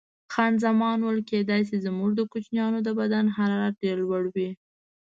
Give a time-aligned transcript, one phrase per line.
[0.33, 4.49] خان زمان وویل: کېدای شي، زموږ د کوچنیانو د بدن حرارت ډېر لوړ وي.